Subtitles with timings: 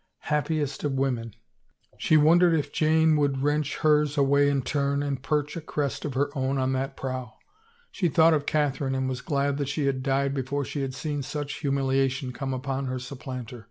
[0.33, 1.35] "Happiest of Women!
[1.65, 1.67] '*
[1.99, 6.15] She wondered if Jane would wrench hers away in turn and perch a crest of
[6.15, 7.35] her own on that prow.
[7.91, 11.21] She thought of Catherine and was glad that she had died before she had seen
[11.21, 13.59] such himiiliation come upon her supplanter.